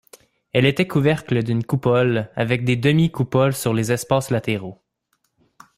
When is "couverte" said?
0.87-1.31